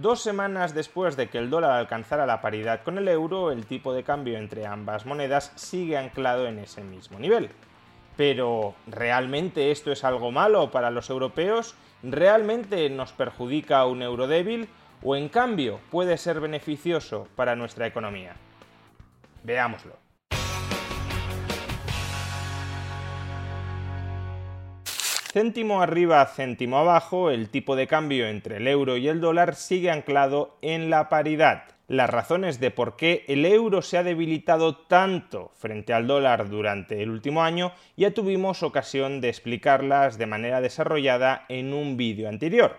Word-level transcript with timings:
Dos 0.00 0.22
semanas 0.22 0.72
después 0.72 1.14
de 1.14 1.28
que 1.28 1.36
el 1.36 1.50
dólar 1.50 1.72
alcanzara 1.72 2.24
la 2.24 2.40
paridad 2.40 2.82
con 2.84 2.96
el 2.96 3.06
euro, 3.06 3.52
el 3.52 3.66
tipo 3.66 3.92
de 3.92 4.02
cambio 4.02 4.38
entre 4.38 4.66
ambas 4.66 5.04
monedas 5.04 5.52
sigue 5.56 5.98
anclado 5.98 6.46
en 6.46 6.58
ese 6.58 6.82
mismo 6.82 7.18
nivel. 7.18 7.50
Pero, 8.16 8.74
¿realmente 8.86 9.70
esto 9.70 9.92
es 9.92 10.02
algo 10.02 10.30
malo 10.30 10.70
para 10.70 10.90
los 10.90 11.10
europeos? 11.10 11.74
¿Realmente 12.02 12.88
nos 12.88 13.12
perjudica 13.12 13.84
un 13.84 14.00
euro 14.00 14.26
débil? 14.26 14.70
¿O 15.02 15.16
en 15.16 15.28
cambio 15.28 15.80
puede 15.90 16.16
ser 16.16 16.40
beneficioso 16.40 17.28
para 17.36 17.54
nuestra 17.54 17.86
economía? 17.86 18.36
Veámoslo. 19.42 20.09
Céntimo 25.32 25.80
arriba, 25.80 26.26
céntimo 26.26 26.78
abajo, 26.78 27.30
el 27.30 27.50
tipo 27.50 27.76
de 27.76 27.86
cambio 27.86 28.26
entre 28.26 28.56
el 28.56 28.66
euro 28.66 28.96
y 28.96 29.06
el 29.06 29.20
dólar 29.20 29.54
sigue 29.54 29.88
anclado 29.88 30.58
en 30.60 30.90
la 30.90 31.08
paridad. 31.08 31.66
Las 31.86 32.10
razones 32.10 32.58
de 32.58 32.72
por 32.72 32.96
qué 32.96 33.24
el 33.28 33.46
euro 33.46 33.80
se 33.80 33.96
ha 33.96 34.02
debilitado 34.02 34.76
tanto 34.76 35.52
frente 35.54 35.92
al 35.92 36.08
dólar 36.08 36.48
durante 36.48 37.00
el 37.00 37.10
último 37.10 37.44
año 37.44 37.70
ya 37.96 38.12
tuvimos 38.12 38.64
ocasión 38.64 39.20
de 39.20 39.28
explicarlas 39.28 40.18
de 40.18 40.26
manera 40.26 40.60
desarrollada 40.60 41.44
en 41.48 41.74
un 41.74 41.96
vídeo 41.96 42.28
anterior. 42.28 42.78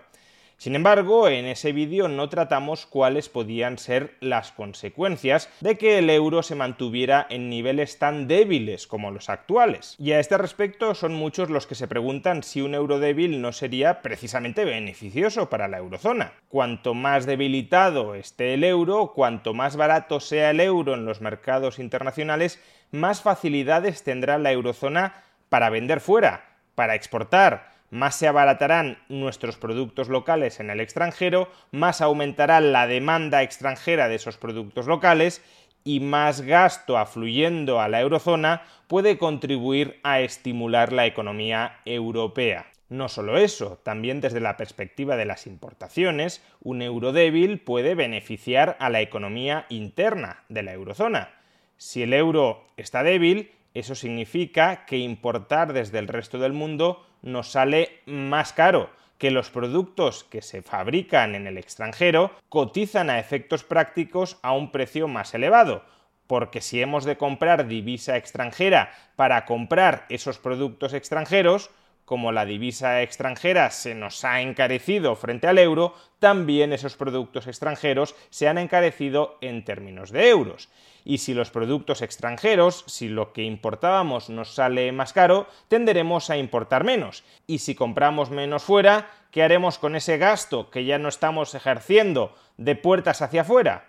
Sin 0.62 0.76
embargo, 0.76 1.26
en 1.26 1.46
ese 1.46 1.72
vídeo 1.72 2.06
no 2.06 2.28
tratamos 2.28 2.86
cuáles 2.86 3.28
podían 3.28 3.78
ser 3.78 4.16
las 4.20 4.52
consecuencias 4.52 5.48
de 5.60 5.76
que 5.76 5.98
el 5.98 6.08
euro 6.08 6.44
se 6.44 6.54
mantuviera 6.54 7.26
en 7.30 7.50
niveles 7.50 7.98
tan 7.98 8.28
débiles 8.28 8.86
como 8.86 9.10
los 9.10 9.28
actuales. 9.28 9.96
Y 9.98 10.12
a 10.12 10.20
este 10.20 10.38
respecto 10.38 10.94
son 10.94 11.14
muchos 11.14 11.50
los 11.50 11.66
que 11.66 11.74
se 11.74 11.88
preguntan 11.88 12.44
si 12.44 12.60
un 12.60 12.76
euro 12.76 13.00
débil 13.00 13.42
no 13.42 13.50
sería 13.50 14.02
precisamente 14.02 14.64
beneficioso 14.64 15.50
para 15.50 15.66
la 15.66 15.78
eurozona. 15.78 16.34
Cuanto 16.46 16.94
más 16.94 17.26
debilitado 17.26 18.14
esté 18.14 18.54
el 18.54 18.62
euro, 18.62 19.14
cuanto 19.16 19.54
más 19.54 19.74
barato 19.74 20.20
sea 20.20 20.50
el 20.50 20.60
euro 20.60 20.94
en 20.94 21.04
los 21.04 21.20
mercados 21.20 21.80
internacionales, 21.80 22.62
más 22.92 23.20
facilidades 23.20 24.04
tendrá 24.04 24.38
la 24.38 24.52
eurozona 24.52 25.24
para 25.48 25.70
vender 25.70 25.98
fuera, 25.98 26.44
para 26.76 26.94
exportar, 26.94 27.71
más 27.92 28.14
se 28.14 28.26
abaratarán 28.26 28.96
nuestros 29.10 29.58
productos 29.58 30.08
locales 30.08 30.60
en 30.60 30.70
el 30.70 30.80
extranjero, 30.80 31.50
más 31.72 32.00
aumentará 32.00 32.58
la 32.62 32.86
demanda 32.86 33.42
extranjera 33.42 34.08
de 34.08 34.14
esos 34.14 34.38
productos 34.38 34.86
locales 34.86 35.44
y 35.84 36.00
más 36.00 36.40
gasto 36.40 36.96
afluyendo 36.96 37.82
a 37.82 37.88
la 37.88 38.00
eurozona 38.00 38.62
puede 38.86 39.18
contribuir 39.18 40.00
a 40.04 40.20
estimular 40.20 40.90
la 40.90 41.04
economía 41.04 41.80
europea. 41.84 42.64
No 42.88 43.10
solo 43.10 43.36
eso, 43.36 43.78
también 43.82 44.22
desde 44.22 44.40
la 44.40 44.56
perspectiva 44.56 45.16
de 45.16 45.26
las 45.26 45.46
importaciones, 45.46 46.42
un 46.62 46.80
euro 46.80 47.12
débil 47.12 47.60
puede 47.60 47.94
beneficiar 47.94 48.74
a 48.80 48.88
la 48.88 49.02
economía 49.02 49.66
interna 49.68 50.44
de 50.48 50.62
la 50.62 50.72
eurozona. 50.72 51.28
Si 51.76 52.02
el 52.02 52.14
euro 52.14 52.64
está 52.78 53.02
débil, 53.02 53.52
eso 53.74 53.94
significa 53.94 54.86
que 54.86 54.96
importar 54.96 55.74
desde 55.74 55.98
el 55.98 56.08
resto 56.08 56.38
del 56.38 56.54
mundo 56.54 57.06
nos 57.22 57.52
sale 57.52 58.00
más 58.06 58.52
caro, 58.52 58.90
que 59.18 59.30
los 59.30 59.50
productos 59.50 60.24
que 60.24 60.42
se 60.42 60.62
fabrican 60.62 61.36
en 61.36 61.46
el 61.46 61.56
extranjero 61.56 62.32
cotizan 62.48 63.08
a 63.08 63.20
efectos 63.20 63.62
prácticos 63.62 64.38
a 64.42 64.52
un 64.52 64.72
precio 64.72 65.06
más 65.06 65.32
elevado, 65.32 65.84
porque 66.26 66.60
si 66.60 66.82
hemos 66.82 67.04
de 67.04 67.16
comprar 67.16 67.68
divisa 67.68 68.16
extranjera 68.16 68.92
para 69.14 69.44
comprar 69.44 70.06
esos 70.08 70.38
productos 70.38 70.92
extranjeros, 70.92 71.70
como 72.04 72.32
la 72.32 72.44
divisa 72.44 73.02
extranjera 73.02 73.70
se 73.70 73.94
nos 73.94 74.24
ha 74.24 74.40
encarecido 74.40 75.14
frente 75.16 75.46
al 75.46 75.58
euro, 75.58 75.94
también 76.18 76.72
esos 76.72 76.96
productos 76.96 77.46
extranjeros 77.46 78.14
se 78.30 78.48
han 78.48 78.58
encarecido 78.58 79.38
en 79.40 79.64
términos 79.64 80.10
de 80.10 80.28
euros. 80.28 80.68
Y 81.04 81.18
si 81.18 81.34
los 81.34 81.50
productos 81.50 82.02
extranjeros, 82.02 82.84
si 82.86 83.08
lo 83.08 83.32
que 83.32 83.42
importábamos 83.42 84.30
nos 84.30 84.54
sale 84.54 84.92
más 84.92 85.12
caro, 85.12 85.48
tenderemos 85.68 86.30
a 86.30 86.36
importar 86.36 86.84
menos. 86.84 87.24
Y 87.46 87.58
si 87.58 87.74
compramos 87.74 88.30
menos 88.30 88.62
fuera, 88.62 89.10
¿qué 89.30 89.42
haremos 89.42 89.78
con 89.78 89.96
ese 89.96 90.18
gasto 90.18 90.70
que 90.70 90.84
ya 90.84 90.98
no 90.98 91.08
estamos 91.08 91.54
ejerciendo 91.54 92.34
de 92.56 92.76
puertas 92.76 93.22
hacia 93.22 93.42
afuera? 93.42 93.86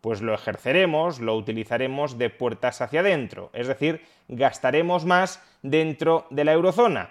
Pues 0.00 0.22
lo 0.22 0.34
ejerceremos, 0.34 1.20
lo 1.20 1.36
utilizaremos 1.36 2.16
de 2.16 2.30
puertas 2.30 2.80
hacia 2.80 3.00
adentro, 3.00 3.50
es 3.52 3.66
decir, 3.66 4.04
gastaremos 4.28 5.04
más 5.04 5.42
dentro 5.62 6.26
de 6.30 6.44
la 6.44 6.52
eurozona. 6.52 7.10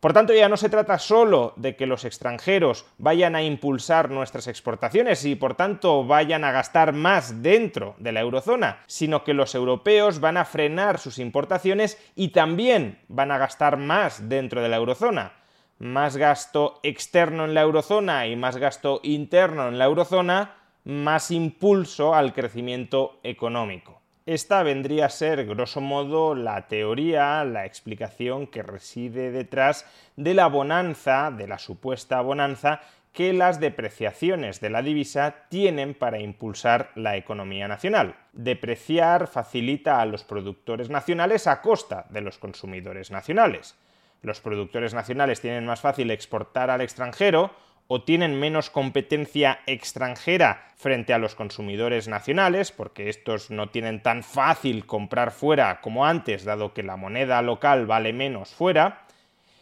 Por 0.00 0.12
tanto, 0.12 0.32
ya 0.32 0.48
no 0.48 0.56
se 0.56 0.68
trata 0.68 0.96
solo 1.00 1.54
de 1.56 1.74
que 1.74 1.86
los 1.86 2.04
extranjeros 2.04 2.86
vayan 2.98 3.34
a 3.34 3.42
impulsar 3.42 4.10
nuestras 4.10 4.46
exportaciones 4.46 5.24
y 5.24 5.34
por 5.34 5.56
tanto 5.56 6.04
vayan 6.04 6.44
a 6.44 6.52
gastar 6.52 6.92
más 6.92 7.42
dentro 7.42 7.96
de 7.98 8.12
la 8.12 8.20
eurozona, 8.20 8.78
sino 8.86 9.24
que 9.24 9.34
los 9.34 9.56
europeos 9.56 10.20
van 10.20 10.36
a 10.36 10.44
frenar 10.44 11.00
sus 11.00 11.18
importaciones 11.18 11.98
y 12.14 12.28
también 12.28 13.00
van 13.08 13.32
a 13.32 13.38
gastar 13.38 13.76
más 13.76 14.28
dentro 14.28 14.62
de 14.62 14.68
la 14.68 14.76
eurozona. 14.76 15.32
Más 15.80 16.16
gasto 16.16 16.78
externo 16.84 17.44
en 17.44 17.54
la 17.54 17.62
eurozona 17.62 18.28
y 18.28 18.36
más 18.36 18.56
gasto 18.56 19.00
interno 19.02 19.66
en 19.66 19.78
la 19.78 19.86
eurozona, 19.86 20.54
más 20.84 21.32
impulso 21.32 22.14
al 22.14 22.32
crecimiento 22.34 23.18
económico. 23.24 23.97
Esta 24.28 24.62
vendría 24.62 25.06
a 25.06 25.08
ser, 25.08 25.46
grosso 25.46 25.80
modo, 25.80 26.34
la 26.34 26.68
teoría, 26.68 27.42
la 27.46 27.64
explicación 27.64 28.46
que 28.46 28.62
reside 28.62 29.30
detrás 29.30 29.86
de 30.16 30.34
la 30.34 30.48
bonanza, 30.48 31.30
de 31.30 31.48
la 31.48 31.58
supuesta 31.58 32.20
bonanza, 32.20 32.82
que 33.14 33.32
las 33.32 33.58
depreciaciones 33.58 34.60
de 34.60 34.68
la 34.68 34.82
divisa 34.82 35.46
tienen 35.48 35.94
para 35.94 36.20
impulsar 36.20 36.90
la 36.94 37.16
economía 37.16 37.68
nacional. 37.68 38.16
Depreciar 38.34 39.28
facilita 39.28 39.98
a 39.98 40.04
los 40.04 40.24
productores 40.24 40.90
nacionales 40.90 41.46
a 41.46 41.62
costa 41.62 42.04
de 42.10 42.20
los 42.20 42.36
consumidores 42.36 43.10
nacionales. 43.10 43.76
Los 44.20 44.42
productores 44.42 44.92
nacionales 44.92 45.40
tienen 45.40 45.64
más 45.64 45.80
fácil 45.80 46.10
exportar 46.10 46.68
al 46.68 46.82
extranjero, 46.82 47.50
o 47.88 48.02
tienen 48.02 48.38
menos 48.38 48.70
competencia 48.70 49.60
extranjera 49.66 50.72
frente 50.76 51.14
a 51.14 51.18
los 51.18 51.34
consumidores 51.34 52.06
nacionales, 52.06 52.70
porque 52.70 53.08
estos 53.08 53.50
no 53.50 53.70
tienen 53.70 54.02
tan 54.02 54.22
fácil 54.22 54.86
comprar 54.86 55.32
fuera 55.32 55.80
como 55.80 56.06
antes, 56.06 56.44
dado 56.44 56.74
que 56.74 56.82
la 56.82 56.96
moneda 56.96 57.40
local 57.42 57.86
vale 57.86 58.12
menos 58.12 58.50
fuera, 58.50 59.06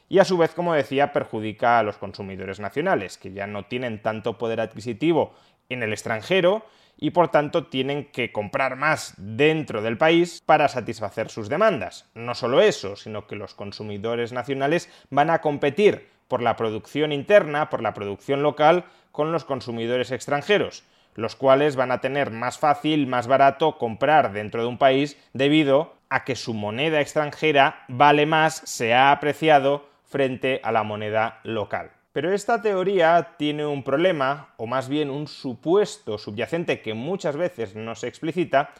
y 0.08 0.18
a 0.18 0.24
su 0.24 0.36
vez, 0.36 0.54
como 0.54 0.74
decía, 0.74 1.12
perjudica 1.12 1.78
a 1.78 1.82
los 1.82 1.98
consumidores 1.98 2.60
nacionales, 2.60 3.16
que 3.16 3.32
ya 3.32 3.46
no 3.46 3.64
tienen 3.64 4.02
tanto 4.02 4.38
poder 4.38 4.60
adquisitivo 4.60 5.34
en 5.68 5.82
el 5.82 5.92
extranjero 5.92 6.66
y 6.98 7.10
por 7.10 7.28
tanto 7.28 7.66
tienen 7.66 8.06
que 8.06 8.32
comprar 8.32 8.76
más 8.76 9.14
dentro 9.18 9.82
del 9.82 9.98
país 9.98 10.42
para 10.44 10.68
satisfacer 10.68 11.28
sus 11.28 11.48
demandas. 11.48 12.06
No 12.14 12.34
solo 12.34 12.60
eso, 12.60 12.96
sino 12.96 13.26
que 13.26 13.36
los 13.36 13.54
consumidores 13.54 14.32
nacionales 14.32 14.88
van 15.10 15.30
a 15.30 15.40
competir 15.40 16.08
por 16.28 16.42
la 16.42 16.56
producción 16.56 17.12
interna, 17.12 17.70
por 17.70 17.82
la 17.82 17.94
producción 17.94 18.42
local, 18.42 18.84
con 19.12 19.32
los 19.32 19.44
consumidores 19.44 20.10
extranjeros, 20.10 20.84
los 21.14 21.36
cuales 21.36 21.76
van 21.76 21.90
a 21.90 22.00
tener 22.00 22.30
más 22.30 22.58
fácil, 22.58 23.06
más 23.06 23.26
barato 23.26 23.78
comprar 23.78 24.32
dentro 24.32 24.62
de 24.62 24.68
un 24.68 24.78
país 24.78 25.16
debido 25.32 25.94
a 26.08 26.24
que 26.24 26.36
su 26.36 26.54
moneda 26.54 27.00
extranjera 27.00 27.84
vale 27.88 28.26
más, 28.26 28.62
se 28.64 28.94
ha 28.94 29.10
apreciado 29.10 29.88
frente 30.04 30.60
a 30.62 30.72
la 30.72 30.82
moneda 30.82 31.40
local. 31.42 31.90
Pero 32.12 32.32
esta 32.32 32.62
teoría 32.62 33.34
tiene 33.36 33.66
un 33.66 33.82
problema, 33.82 34.54
o 34.56 34.66
más 34.66 34.88
bien 34.88 35.10
un 35.10 35.26
supuesto 35.26 36.16
subyacente 36.16 36.80
que 36.80 36.94
muchas 36.94 37.36
veces 37.36 37.74
no 37.74 37.94
se 37.94 38.08
explicita, 38.08 38.70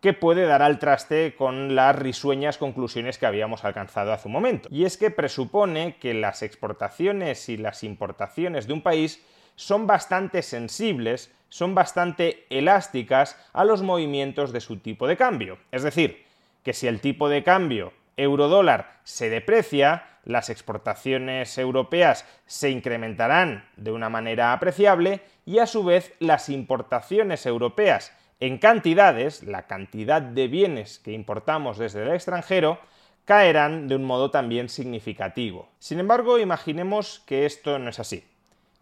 que 0.00 0.14
puede 0.14 0.46
dar 0.46 0.62
al 0.62 0.78
traste 0.78 1.34
con 1.36 1.74
las 1.74 1.94
risueñas 1.94 2.58
conclusiones 2.58 3.18
que 3.18 3.26
habíamos 3.26 3.64
alcanzado 3.64 4.12
hace 4.12 4.28
un 4.28 4.32
momento. 4.32 4.68
Y 4.72 4.84
es 4.84 4.96
que 4.96 5.10
presupone 5.10 5.96
que 5.96 6.14
las 6.14 6.42
exportaciones 6.42 7.48
y 7.48 7.56
las 7.56 7.84
importaciones 7.84 8.66
de 8.66 8.72
un 8.72 8.82
país 8.82 9.22
son 9.56 9.86
bastante 9.86 10.42
sensibles, 10.42 11.32
son 11.50 11.74
bastante 11.74 12.46
elásticas 12.48 13.36
a 13.52 13.64
los 13.64 13.82
movimientos 13.82 14.52
de 14.52 14.60
su 14.60 14.78
tipo 14.78 15.06
de 15.06 15.18
cambio. 15.18 15.58
Es 15.70 15.82
decir, 15.82 16.24
que 16.64 16.72
si 16.72 16.86
el 16.86 17.00
tipo 17.00 17.28
de 17.28 17.42
cambio 17.42 17.92
euro-dólar 18.16 19.00
se 19.04 19.28
deprecia, 19.28 20.06
las 20.24 20.48
exportaciones 20.48 21.56
europeas 21.58 22.26
se 22.46 22.70
incrementarán 22.70 23.68
de 23.76 23.92
una 23.92 24.08
manera 24.08 24.52
apreciable 24.52 25.20
y 25.44 25.58
a 25.58 25.66
su 25.66 25.84
vez 25.84 26.14
las 26.20 26.48
importaciones 26.48 27.44
europeas 27.46 28.12
en 28.40 28.56
cantidades, 28.58 29.42
la 29.42 29.66
cantidad 29.66 30.22
de 30.22 30.48
bienes 30.48 30.98
que 30.98 31.12
importamos 31.12 31.76
desde 31.76 32.02
el 32.02 32.12
extranjero, 32.12 32.80
caerán 33.26 33.86
de 33.86 33.96
un 33.96 34.04
modo 34.04 34.30
también 34.30 34.68
significativo. 34.68 35.68
Sin 35.78 36.00
embargo, 36.00 36.38
imaginemos 36.38 37.22
que 37.26 37.44
esto 37.46 37.78
no 37.78 37.90
es 37.90 38.00
así. 38.00 38.24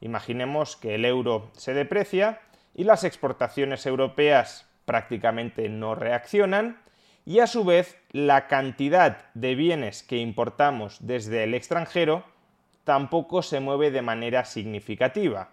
Imaginemos 0.01 0.77
que 0.77 0.95
el 0.95 1.05
euro 1.05 1.51
se 1.55 1.75
deprecia 1.75 2.41
y 2.75 2.85
las 2.85 3.03
exportaciones 3.03 3.85
europeas 3.85 4.67
prácticamente 4.85 5.69
no 5.69 5.97
reaccionan 5.97 6.81
y 7.27 7.41
a 7.41 7.47
su 7.47 7.65
vez 7.65 7.99
la 8.13 8.47
cantidad 8.47 9.25
de 9.35 9.55
bienes 9.55 10.03
que 10.03 10.17
importamos 10.17 10.99
desde 11.01 11.43
el 11.45 11.53
extranjero 11.53 12.25
tampoco 12.85 13.43
se 13.43 13.61
mueve 13.61 13.91
de 13.91 14.01
manera 14.01 14.45
significativa. 14.47 15.51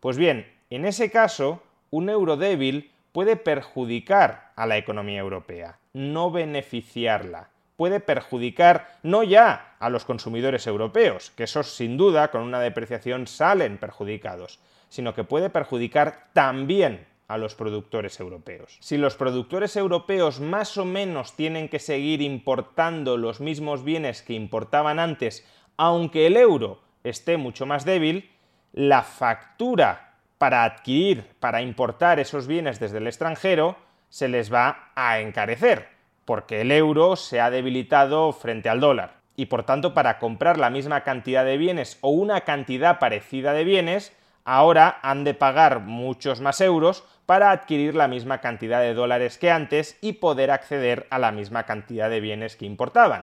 Pues 0.00 0.18
bien, 0.18 0.52
en 0.68 0.84
ese 0.84 1.10
caso, 1.10 1.62
un 1.90 2.10
euro 2.10 2.36
débil 2.36 2.90
puede 3.14 3.36
perjudicar 3.36 4.50
a 4.56 4.66
la 4.66 4.76
economía 4.76 5.20
europea, 5.20 5.78
no 5.92 6.32
beneficiarla. 6.32 7.48
Puede 7.76 8.00
perjudicar 8.00 8.98
no 9.04 9.22
ya 9.22 9.76
a 9.78 9.88
los 9.88 10.04
consumidores 10.04 10.66
europeos, 10.66 11.30
que 11.30 11.44
esos 11.44 11.76
sin 11.76 11.96
duda 11.96 12.32
con 12.32 12.42
una 12.42 12.58
depreciación 12.58 13.28
salen 13.28 13.78
perjudicados, 13.78 14.58
sino 14.88 15.14
que 15.14 15.22
puede 15.22 15.48
perjudicar 15.48 16.30
también 16.32 17.06
a 17.28 17.38
los 17.38 17.54
productores 17.54 18.18
europeos. 18.18 18.78
Si 18.80 18.96
los 18.98 19.14
productores 19.14 19.76
europeos 19.76 20.40
más 20.40 20.76
o 20.76 20.84
menos 20.84 21.36
tienen 21.36 21.68
que 21.68 21.78
seguir 21.78 22.20
importando 22.20 23.16
los 23.16 23.40
mismos 23.40 23.84
bienes 23.84 24.22
que 24.22 24.34
importaban 24.34 24.98
antes, 24.98 25.46
aunque 25.76 26.26
el 26.26 26.36
euro 26.36 26.80
esté 27.04 27.36
mucho 27.36 27.64
más 27.64 27.84
débil, 27.84 28.32
la 28.72 29.02
factura 29.02 30.13
para 30.38 30.64
adquirir, 30.64 31.24
para 31.40 31.62
importar 31.62 32.20
esos 32.20 32.46
bienes 32.46 32.80
desde 32.80 32.98
el 32.98 33.06
extranjero, 33.06 33.76
se 34.08 34.28
les 34.28 34.52
va 34.52 34.90
a 34.94 35.20
encarecer, 35.20 35.88
porque 36.24 36.60
el 36.60 36.70
euro 36.70 37.16
se 37.16 37.40
ha 37.40 37.50
debilitado 37.50 38.32
frente 38.32 38.68
al 38.68 38.80
dólar. 38.80 39.16
Y 39.36 39.46
por 39.46 39.64
tanto, 39.64 39.94
para 39.94 40.18
comprar 40.18 40.58
la 40.58 40.70
misma 40.70 41.02
cantidad 41.02 41.44
de 41.44 41.58
bienes 41.58 41.98
o 42.00 42.10
una 42.10 42.42
cantidad 42.42 42.98
parecida 42.98 43.52
de 43.52 43.64
bienes, 43.64 44.16
ahora 44.44 44.98
han 45.02 45.24
de 45.24 45.34
pagar 45.34 45.80
muchos 45.80 46.40
más 46.40 46.60
euros 46.60 47.04
para 47.26 47.50
adquirir 47.50 47.94
la 47.94 48.06
misma 48.06 48.40
cantidad 48.40 48.80
de 48.80 48.94
dólares 48.94 49.38
que 49.38 49.50
antes 49.50 49.98
y 50.00 50.14
poder 50.14 50.50
acceder 50.50 51.06
a 51.10 51.18
la 51.18 51.32
misma 51.32 51.64
cantidad 51.64 52.10
de 52.10 52.20
bienes 52.20 52.56
que 52.56 52.66
importaban. 52.66 53.22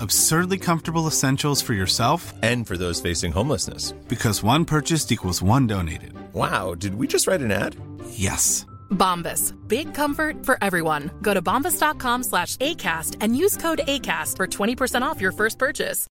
Absurdly 0.00 0.58
comfortable 0.58 1.06
essentials 1.06 1.60
for 1.62 1.72
yourself 1.74 2.32
And 2.42 2.66
for 2.66 2.76
those 2.76 3.00
facing 3.00 3.32
homelessness. 3.32 3.92
because 4.08 4.42
one 4.42 4.64
purchased 4.64 5.10
equals 5.12 5.42
one 5.42 5.66
donated. 5.66 6.12
Wow, 6.34 6.74
did 6.74 6.94
we 6.94 7.06
just 7.06 7.26
write 7.26 7.40
an 7.40 7.50
ad? 7.52 7.74
Yes. 8.10 8.64
Bombas. 8.90 9.52
Big 9.68 9.92
comfort 9.94 10.44
for 10.46 10.56
everyone. 10.62 11.10
Go 11.22 11.34
to 11.34 11.42
bombas.com 11.42 12.22
slash 12.22 12.56
ACAST 12.56 13.16
and 13.20 13.36
use 13.36 13.56
code 13.56 13.80
ACAST 13.86 14.36
for 14.36 14.46
20% 14.46 15.02
off 15.02 15.20
your 15.20 15.32
first 15.32 15.58
purchase. 15.58 16.06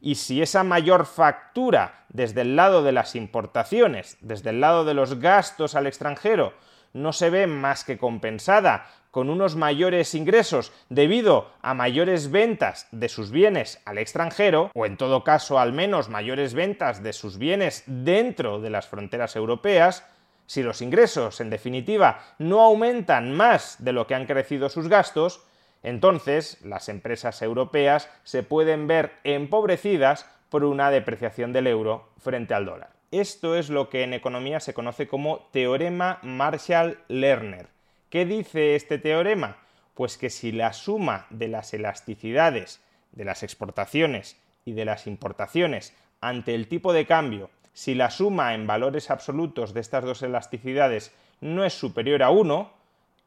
Y 0.00 0.14
si 0.14 0.40
esa 0.40 0.62
mayor 0.62 1.04
factura 1.04 2.06
desde 2.12 2.42
el 2.42 2.54
lado 2.54 2.82
de 2.84 2.92
las 2.92 3.16
importaciones, 3.16 4.16
desde 4.20 4.50
el 4.50 4.60
lado 4.60 4.84
de 4.84 4.94
los 4.94 5.18
gastos 5.18 5.74
al 5.74 5.86
extranjero, 5.86 6.52
no 6.92 7.12
se 7.12 7.30
ve 7.30 7.46
más 7.46 7.84
que 7.84 7.98
compensada 7.98 8.86
con 9.10 9.30
unos 9.30 9.56
mayores 9.56 10.14
ingresos 10.14 10.72
debido 10.90 11.50
a 11.62 11.72
mayores 11.72 12.30
ventas 12.30 12.86
de 12.92 13.08
sus 13.08 13.30
bienes 13.30 13.80
al 13.86 13.96
extranjero, 13.96 14.70
o 14.74 14.84
en 14.84 14.98
todo 14.98 15.24
caso 15.24 15.58
al 15.58 15.72
menos 15.72 16.10
mayores 16.10 16.52
ventas 16.52 17.02
de 17.02 17.14
sus 17.14 17.38
bienes 17.38 17.82
dentro 17.86 18.60
de 18.60 18.68
las 18.68 18.86
fronteras 18.86 19.34
europeas, 19.34 20.04
si 20.44 20.62
los 20.62 20.82
ingresos, 20.82 21.40
en 21.40 21.50
definitiva, 21.50 22.20
no 22.38 22.60
aumentan 22.60 23.32
más 23.32 23.82
de 23.82 23.92
lo 23.92 24.06
que 24.06 24.14
han 24.14 24.26
crecido 24.26 24.68
sus 24.68 24.88
gastos, 24.88 25.42
entonces 25.82 26.60
las 26.62 26.88
empresas 26.88 27.40
europeas 27.42 28.10
se 28.22 28.42
pueden 28.42 28.86
ver 28.86 29.12
empobrecidas 29.24 30.26
por 30.48 30.64
una 30.64 30.90
depreciación 30.90 31.52
del 31.52 31.66
euro 31.66 32.10
frente 32.18 32.54
al 32.54 32.66
dólar. 32.66 32.95
Esto 33.20 33.56
es 33.56 33.70
lo 33.70 33.88
que 33.88 34.02
en 34.02 34.12
economía 34.12 34.60
se 34.60 34.74
conoce 34.74 35.08
como 35.08 35.48
teorema 35.50 36.18
Marshall-Lerner. 36.22 37.68
¿Qué 38.10 38.26
dice 38.26 38.74
este 38.74 38.98
teorema? 38.98 39.56
Pues 39.94 40.18
que 40.18 40.28
si 40.28 40.52
la 40.52 40.74
suma 40.74 41.26
de 41.30 41.48
las 41.48 41.72
elasticidades 41.72 42.82
de 43.12 43.24
las 43.24 43.42
exportaciones 43.42 44.36
y 44.66 44.72
de 44.72 44.84
las 44.84 45.06
importaciones 45.06 45.96
ante 46.20 46.54
el 46.54 46.68
tipo 46.68 46.92
de 46.92 47.06
cambio, 47.06 47.48
si 47.72 47.94
la 47.94 48.10
suma 48.10 48.52
en 48.52 48.66
valores 48.66 49.10
absolutos 49.10 49.72
de 49.72 49.80
estas 49.80 50.04
dos 50.04 50.20
elasticidades 50.20 51.10
no 51.40 51.64
es 51.64 51.72
superior 51.72 52.22
a 52.22 52.28
1, 52.28 52.70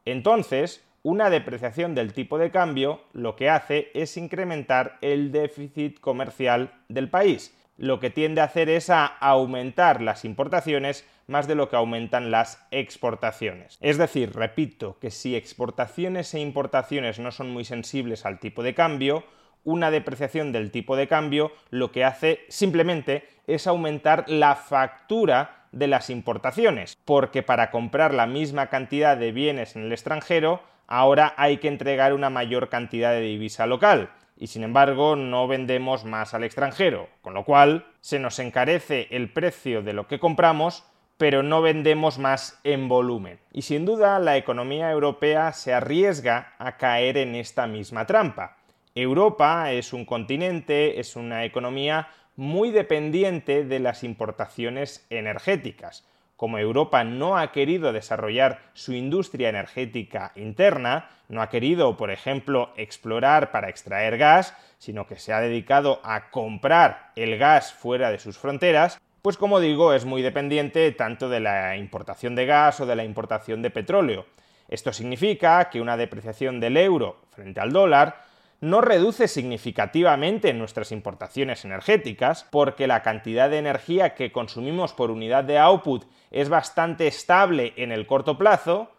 entonces 0.06 0.84
una 1.02 1.32
depreciación 1.32 1.96
del 1.96 2.14
tipo 2.14 2.38
de 2.38 2.52
cambio 2.52 3.02
lo 3.14 3.36
que 3.36 3.50
hace 3.50 3.90
es 3.96 4.18
incrementar 4.18 5.00
el 5.02 5.32
déficit 5.32 6.00
comercial 6.00 6.76
del 6.90 7.10
país. 7.10 7.56
Lo 7.80 8.02
que 8.02 8.10
tiende 8.10 8.42
a 8.42 8.44
hacer 8.44 8.70
es 8.70 8.90
a 8.90 9.06
aumentar 9.06 10.02
las 10.02 10.26
importaciones 10.26 11.08
más 11.28 11.48
de 11.48 11.56
lo 11.56 11.70
que 11.70 11.78
aumentan 11.78 12.30
las 12.30 12.68
exportaciones. 12.72 13.78
Es 13.80 13.98
decir, 13.98 14.34
repito, 14.36 14.98
que 15.00 15.12
si 15.12 15.38
exportaciones 15.38 16.34
e 16.34 16.42
importaciones 16.42 17.20
no 17.20 17.32
son 17.32 17.52
muy 17.52 17.64
sensibles 17.64 18.26
al 18.26 18.42
tipo 18.42 18.64
de 18.64 18.74
cambio, 18.74 19.24
una 19.64 19.92
depreciación 19.92 20.52
del 20.52 20.72
tipo 20.72 20.98
de 20.98 21.08
cambio 21.08 21.54
lo 21.70 21.94
que 21.94 22.04
hace 22.04 22.42
simplemente 22.50 23.24
es 23.48 23.66
aumentar 23.66 24.26
la 24.28 24.58
factura 24.58 25.68
de 25.72 25.88
las 25.88 26.10
importaciones, 26.10 26.98
porque 27.06 27.44
para 27.44 27.72
comprar 27.72 28.14
la 28.14 28.28
misma 28.28 28.68
cantidad 28.68 29.16
de 29.16 29.32
bienes 29.32 29.78
en 29.78 29.84
el 29.84 29.94
extranjero, 29.94 30.62
ahora 30.86 31.34
hay 31.38 31.60
que 31.60 31.70
entregar 31.70 32.14
una 32.14 32.30
mayor 32.30 32.68
cantidad 32.68 33.12
de 33.12 33.22
divisa 33.22 33.68
local, 33.68 34.10
y 34.40 34.48
sin 34.48 34.64
embargo 34.64 35.18
no 35.18 35.48
vendemos 35.48 36.06
más 36.06 36.34
al 36.34 36.46
extranjero, 36.46 37.10
con 37.22 37.34
lo 37.34 37.44
cual 37.44 37.86
se 38.00 38.20
nos 38.20 38.40
encarece 38.40 39.08
el 39.12 39.32
precio 39.32 39.84
de 39.84 39.92
lo 39.92 40.08
que 40.08 40.18
compramos, 40.18 40.86
pero 41.18 41.44
no 41.44 41.62
vendemos 41.62 42.18
más 42.18 42.58
en 42.64 42.88
volumen. 42.88 43.40
Y 43.52 43.64
sin 43.64 43.86
duda 43.86 44.18
la 44.20 44.38
economía 44.38 44.90
europea 44.90 45.52
se 45.52 45.74
arriesga 45.74 46.54
a 46.58 46.78
caer 46.78 47.18
en 47.18 47.36
esta 47.36 47.68
misma 47.68 48.06
trampa. 48.06 48.56
Europa 48.96 49.74
es 49.74 49.92
un 49.92 50.06
continente, 50.06 51.02
es 51.02 51.18
una 51.18 51.44
economía 51.44 52.08
muy 52.38 52.72
dependiente 52.72 53.66
de 53.66 53.80
las 53.80 54.06
importaciones 54.06 55.06
energéticas. 55.10 56.06
Como 56.40 56.58
Europa 56.58 57.04
no 57.04 57.38
ha 57.38 57.52
querido 57.52 57.92
desarrollar 57.92 58.62
su 58.72 58.94
industria 58.94 59.50
energética 59.50 60.32
interna, 60.38 61.10
no 61.28 61.42
ha 61.42 61.50
querido, 61.50 61.98
por 61.98 62.12
ejemplo, 62.12 62.72
explorar 62.78 63.52
para 63.52 63.68
extraer 63.68 64.18
gas, 64.18 64.56
sino 64.78 65.06
que 65.06 65.18
se 65.18 65.34
ha 65.34 65.42
dedicado 65.42 66.00
a 66.02 66.30
comprar 66.32 67.12
el 67.18 67.38
gas 67.38 67.74
fuera 67.74 68.10
de 68.10 68.20
sus 68.20 68.38
fronteras, 68.38 69.02
pues 69.22 69.36
como 69.36 69.60
digo, 69.60 69.94
es 69.94 70.06
muy 70.06 70.22
dependiente 70.22 70.90
tanto 70.94 71.28
de 71.28 71.42
la 71.42 71.76
importación 71.76 72.36
de 72.36 72.46
gas 72.46 72.80
o 72.80 72.86
de 72.86 72.96
la 72.96 73.04
importación 73.04 73.62
de 73.62 73.72
petróleo. 73.72 74.26
Esto 74.70 74.94
significa 74.94 75.70
que 75.70 75.82
una 75.82 75.98
depreciación 75.98 76.62
del 76.62 76.78
euro 76.78 77.20
frente 77.32 77.60
al 77.60 77.74
dólar 77.74 78.29
no 78.62 78.82
reduce 78.82 79.28
significativamente 79.28 80.54
nuestras 80.54 80.92
importaciones 80.92 81.64
energéticas 81.64 82.46
porque 82.50 82.88
la 82.88 83.02
cantidad 83.02 83.50
de 83.50 83.58
energía 83.58 84.16
que 84.16 84.32
consumimos 84.32 84.94
por 84.94 85.12
unidad 85.12 85.46
de 85.46 85.58
output 85.58 86.04
es 86.32 86.50
bastante 86.50 87.08
estable 87.08 87.74
en 87.78 87.92
el 87.92 88.06
corto 88.06 88.38
plazo. 88.38 88.92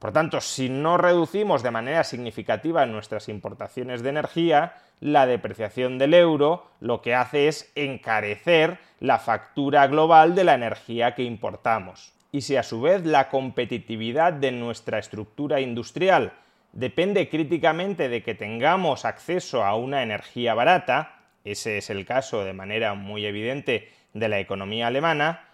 Por 0.00 0.12
tanto, 0.12 0.40
si 0.40 0.68
no 0.68 0.96
reducimos 0.96 1.62
de 1.62 1.70
manera 1.70 2.04
significativa 2.04 2.84
nuestras 2.86 3.28
importaciones 3.28 4.02
de 4.02 4.08
energía, 4.08 4.74
la 4.98 5.26
depreciación 5.26 5.98
del 5.98 6.14
euro 6.14 6.66
lo 6.80 7.00
que 7.00 7.14
hace 7.14 7.48
es 7.48 7.70
encarecer 7.74 8.78
la 8.98 9.18
factura 9.18 9.86
global 9.86 10.34
de 10.34 10.44
la 10.44 10.54
energía 10.54 11.14
que 11.14 11.22
importamos. 11.22 12.12
Y 12.32 12.42
si 12.42 12.56
a 12.56 12.62
su 12.62 12.80
vez 12.80 13.04
la 13.04 13.28
competitividad 13.28 14.32
de 14.32 14.52
nuestra 14.52 14.98
estructura 14.98 15.60
industrial 15.60 16.32
depende 16.72 17.28
críticamente 17.28 18.08
de 18.08 18.22
que 18.22 18.34
tengamos 18.34 19.04
acceso 19.04 19.64
a 19.64 19.74
una 19.76 20.02
energía 20.02 20.54
barata, 20.54 21.20
ese 21.44 21.78
es 21.78 21.90
el 21.90 22.04
caso 22.04 22.44
de 22.44 22.52
manera 22.52 22.94
muy 22.94 23.26
evidente 23.26 23.88
de 24.12 24.28
la 24.28 24.40
economía 24.40 24.88
alemana, 24.88 25.48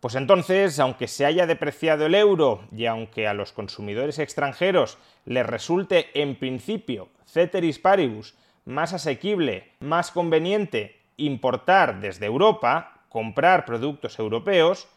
pues 0.00 0.16
entonces, 0.16 0.78
aunque 0.80 1.08
se 1.08 1.24
haya 1.24 1.46
depreciado 1.46 2.06
el 2.06 2.14
euro 2.14 2.68
y 2.70 2.84
aunque 2.84 3.26
a 3.26 3.32
los 3.32 3.52
consumidores 3.52 4.18
extranjeros 4.18 4.98
les 5.24 5.46
resulte 5.46 6.08
en 6.20 6.36
principio, 6.36 7.08
ceteris 7.26 7.78
paribus, 7.78 8.34
más 8.66 8.92
asequible, 8.92 9.72
más 9.80 10.10
conveniente 10.10 11.00
importar 11.16 12.00
desde 12.00 12.26
Europa, 12.26 13.00
comprar 13.08 13.64
productos 13.64 14.18
europeos, 14.18 14.88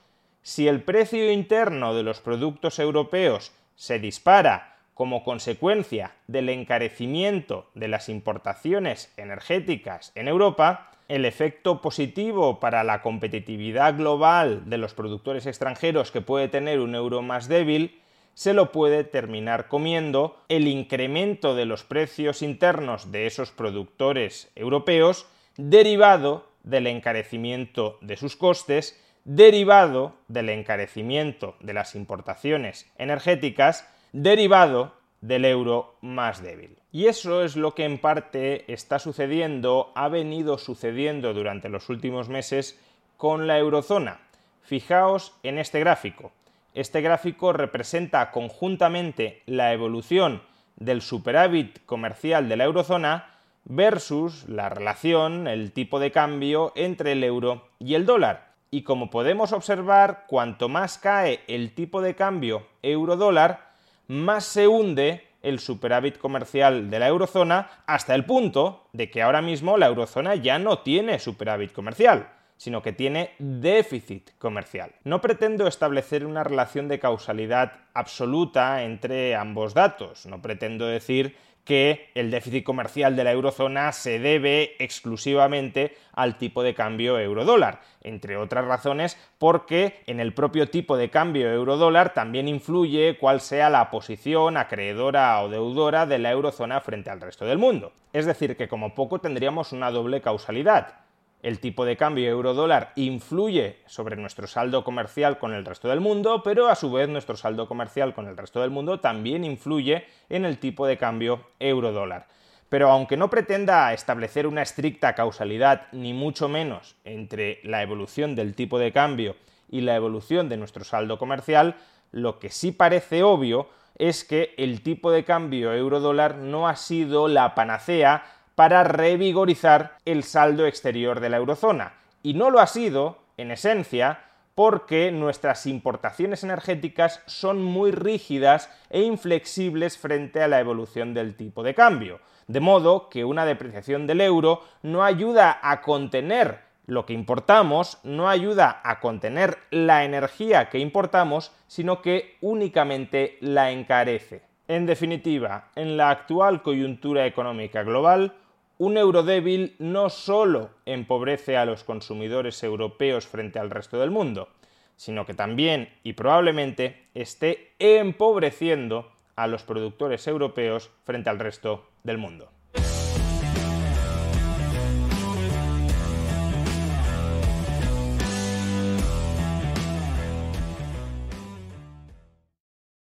si 0.41 0.67
el 0.67 0.83
precio 0.83 1.31
interno 1.31 1.93
de 1.93 2.03
los 2.03 2.19
productos 2.19 2.79
europeos 2.79 3.53
se 3.75 3.99
dispara 3.99 4.76
como 4.97 5.23
consecuencia 5.23 6.15
del 6.25 6.49
encarecimiento 6.49 7.69
de 7.75 7.87
las 7.87 8.09
importaciones 8.09 9.13
energéticas 9.15 10.11
en 10.15 10.27
Europa, 10.27 10.89
el 11.07 11.23
efecto 11.23 11.81
positivo 11.81 12.59
para 12.59 12.83
la 12.83 13.03
competitividad 13.03 13.95
global 13.95 14.63
de 14.69 14.79
los 14.79 14.95
productores 14.95 15.45
extranjeros 15.45 16.09
que 16.09 16.21
puede 16.21 16.47
tener 16.47 16.79
un 16.79 16.95
euro 16.95 17.21
más 17.21 17.47
débil 17.47 18.01
se 18.33 18.53
lo 18.53 18.71
puede 18.71 19.03
terminar 19.03 19.67
comiendo 19.67 20.37
el 20.49 20.67
incremento 20.67 21.55
de 21.55 21.65
los 21.65 21.83
precios 21.83 22.41
internos 22.41 23.11
de 23.11 23.27
esos 23.27 23.51
productores 23.51 24.51
europeos 24.55 25.27
derivado 25.57 26.47
del 26.63 26.87
encarecimiento 26.87 27.97
de 28.01 28.17
sus 28.17 28.35
costes, 28.35 28.99
derivado 29.25 30.15
del 30.27 30.49
encarecimiento 30.49 31.55
de 31.61 31.73
las 31.73 31.95
importaciones 31.95 32.91
energéticas 32.97 33.87
derivado 34.11 34.93
del 35.21 35.45
euro 35.45 35.95
más 36.01 36.41
débil. 36.41 36.77
Y 36.91 37.07
eso 37.07 37.43
es 37.43 37.55
lo 37.55 37.75
que 37.75 37.85
en 37.85 37.99
parte 37.99 38.71
está 38.71 38.99
sucediendo, 38.99 39.91
ha 39.95 40.07
venido 40.07 40.57
sucediendo 40.57 41.33
durante 41.33 41.69
los 41.69 41.89
últimos 41.89 42.29
meses 42.29 42.79
con 43.17 43.47
la 43.47 43.57
eurozona. 43.57 44.19
Fijaos 44.61 45.33
en 45.43 45.57
este 45.57 45.79
gráfico. 45.79 46.31
Este 46.73 47.01
gráfico 47.01 47.53
representa 47.53 48.31
conjuntamente 48.31 49.41
la 49.45 49.73
evolución 49.73 50.41
del 50.75 51.01
superávit 51.01 51.83
comercial 51.85 52.47
de 52.49 52.57
la 52.57 52.65
eurozona 52.65 53.37
versus 53.65 54.47
la 54.47 54.69
relación, 54.69 55.47
el 55.47 55.71
tipo 55.71 55.99
de 55.99 56.11
cambio 56.11 56.71
entre 56.75 57.13
el 57.13 57.23
euro 57.23 57.67
y 57.79 57.95
el 57.95 58.05
dólar. 58.05 58.53
Y 58.69 58.83
como 58.83 59.09
podemos 59.09 59.53
observar, 59.53 60.25
cuanto 60.27 60.69
más 60.69 60.97
cae 60.97 61.41
el 61.47 61.73
tipo 61.73 62.01
de 62.01 62.15
cambio 62.15 62.67
euro-dólar, 62.81 63.66
más 64.07 64.45
se 64.45 64.67
hunde 64.67 65.27
el 65.41 65.59
superávit 65.59 66.17
comercial 66.17 66.89
de 66.89 66.99
la 66.99 67.07
eurozona 67.07 67.69
hasta 67.85 68.15
el 68.15 68.25
punto 68.25 68.87
de 68.93 69.09
que 69.09 69.21
ahora 69.21 69.41
mismo 69.41 69.77
la 69.77 69.87
eurozona 69.87 70.35
ya 70.35 70.59
no 70.59 70.79
tiene 70.79 71.19
superávit 71.19 71.71
comercial, 71.71 72.29
sino 72.57 72.81
que 72.81 72.93
tiene 72.93 73.31
déficit 73.39 74.31
comercial. 74.37 74.91
No 75.03 75.21
pretendo 75.21 75.67
establecer 75.67 76.25
una 76.25 76.43
relación 76.43 76.87
de 76.87 76.99
causalidad 76.99 77.73
absoluta 77.93 78.83
entre 78.83 79.35
ambos 79.35 79.73
datos, 79.73 80.25
no 80.25 80.41
pretendo 80.41 80.85
decir 80.85 81.35
que 81.67 82.11
el 82.15 82.31
déficit 82.31 82.63
comercial 82.63 83.17
de 83.17 83.25
la 83.25 83.33
eurozona 83.33 83.91
se 83.91 84.19
debe 84.19 84.77
exclusivamente 84.79 85.97
al 86.13 86.37
tipo 86.37 86.63
de 86.63 86.73
cambio 86.73 87.19
euro-dólar, 87.19 87.81
entre 88.03 88.37
otras 88.37 88.63
razones 88.63 89.17
porque 89.37 90.01
en 90.07 90.21
el 90.21 90.33
propio 90.33 90.69
tipo 90.69 90.95
de 90.95 91.09
cambio 91.09 91.51
euro-dólar 91.51 92.13
también 92.13 92.47
influye 92.47 93.17
cuál 93.19 93.41
sea 93.41 93.69
la 93.69 93.91
posición 93.91 94.55
acreedora 94.55 95.43
o 95.43 95.49
deudora 95.49 96.05
de 96.05 96.19
la 96.19 96.31
eurozona 96.31 96.79
frente 96.79 97.09
al 97.09 97.19
resto 97.19 97.45
del 97.45 97.57
mundo. 97.57 97.91
Es 98.13 98.25
decir, 98.25 98.55
que 98.55 98.69
como 98.69 98.95
poco 98.95 99.19
tendríamos 99.19 99.73
una 99.73 99.91
doble 99.91 100.21
causalidad 100.21 101.06
el 101.41 101.59
tipo 101.59 101.85
de 101.85 101.97
cambio 101.97 102.29
euro-dólar 102.29 102.93
influye 102.95 103.77
sobre 103.85 104.15
nuestro 104.15 104.47
saldo 104.47 104.83
comercial 104.83 105.37
con 105.37 105.53
el 105.53 105.65
resto 105.65 105.87
del 105.87 105.99
mundo, 105.99 106.41
pero 106.43 106.67
a 106.67 106.75
su 106.75 106.91
vez 106.91 107.07
nuestro 107.09 107.37
saldo 107.37 107.67
comercial 107.67 108.13
con 108.13 108.27
el 108.27 108.37
resto 108.37 108.61
del 108.61 108.71
mundo 108.71 108.99
también 108.99 109.43
influye 109.43 110.05
en 110.29 110.45
el 110.45 110.57
tipo 110.57 110.87
de 110.87 110.97
cambio 110.97 111.41
euro-dólar. 111.59 112.27
Pero 112.69 112.89
aunque 112.89 113.17
no 113.17 113.29
pretenda 113.29 113.93
establecer 113.93 114.45
una 114.45 114.61
estricta 114.61 115.15
causalidad, 115.15 115.87
ni 115.93 116.13
mucho 116.13 116.49
menos, 116.49 116.95
entre 117.05 117.59
la 117.63 117.81
evolución 117.81 118.35
del 118.35 118.55
tipo 118.55 118.77
de 118.77 118.91
cambio 118.91 119.35
y 119.69 119.81
la 119.81 119.95
evolución 119.95 120.49
de 120.49 120.57
nuestro 120.57 120.83
saldo 120.83 121.17
comercial, 121.17 121.75
lo 122.11 122.39
que 122.39 122.49
sí 122.49 122.71
parece 122.71 123.23
obvio 123.23 123.69
es 123.97 124.23
que 124.23 124.53
el 124.57 124.81
tipo 124.83 125.11
de 125.11 125.23
cambio 125.23 125.73
euro-dólar 125.73 126.35
no 126.35 126.67
ha 126.67 126.75
sido 126.75 127.27
la 127.27 127.55
panacea 127.55 128.23
para 128.57 128.83
revigorizar 128.83 129.97
el 130.03 130.23
saldo 130.23 130.65
exterior 130.65 131.19
de 131.19 131.29
la 131.29 131.37
eurozona. 131.37 131.93
Y 132.23 132.33
no 132.33 132.49
lo 132.49 132.59
ha 132.59 132.65
sido, 132.65 133.19
en 133.37 133.51
esencia, 133.51 134.21
porque 134.55 135.11
nuestras 135.11 135.67
importaciones 135.67 136.43
energéticas 136.43 137.21
son 137.27 137.61
muy 137.61 137.91
rígidas 137.91 138.71
e 138.89 139.03
inflexibles 139.03 139.99
frente 139.99 140.41
a 140.41 140.47
la 140.47 140.59
evolución 140.59 141.13
del 141.13 141.35
tipo 141.35 141.61
de 141.61 141.75
cambio. 141.75 142.19
De 142.47 142.59
modo 142.59 143.09
que 143.09 143.25
una 143.25 143.45
depreciación 143.45 144.07
del 144.07 144.21
euro 144.21 144.63
no 144.81 145.03
ayuda 145.03 145.59
a 145.61 145.81
contener 145.81 146.61
lo 146.87 147.05
que 147.05 147.13
importamos, 147.13 147.99
no 148.03 148.27
ayuda 148.27 148.81
a 148.83 148.99
contener 148.99 149.59
la 149.69 150.03
energía 150.03 150.69
que 150.69 150.79
importamos, 150.79 151.51
sino 151.67 152.01
que 152.01 152.37
únicamente 152.41 153.37
la 153.39 153.69
encarece. 153.69 154.41
En 154.67 154.87
definitiva, 154.87 155.69
en 155.75 155.95
la 155.95 156.09
actual 156.09 156.63
coyuntura 156.63 157.27
económica 157.27 157.83
global, 157.83 158.33
un 158.77 158.97
euro 158.97 159.23
débil 159.23 159.75
no 159.79 160.09
solo 160.09 160.69
empobrece 160.85 161.57
a 161.57 161.65
los 161.65 161.83
consumidores 161.83 162.61
europeos 162.63 163.25
frente 163.25 163.59
al 163.59 163.69
resto 163.69 163.99
del 163.99 164.11
mundo, 164.11 164.49
sino 164.95 165.25
que 165.25 165.33
también 165.33 165.89
y 166.03 166.13
probablemente 166.13 167.07
esté 167.13 167.73
empobreciendo 167.79 169.11
a 169.35 169.47
los 169.47 169.63
productores 169.63 170.27
europeos 170.27 170.89
frente 171.05 171.29
al 171.29 171.39
resto 171.39 171.87
del 172.03 172.17
mundo. 172.17 172.49